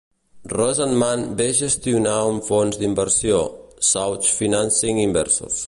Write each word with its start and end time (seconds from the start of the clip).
Rosenman 0.53 1.21
ve 1.41 1.47
gestionar 1.59 2.15
un 2.31 2.39
fons 2.49 2.75
d'inversió, 2.81 3.39
Source 3.93 4.27
Financing 4.39 4.97
Investors. 5.09 5.59